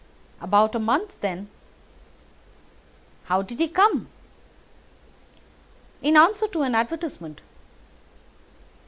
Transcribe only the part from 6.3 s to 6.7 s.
to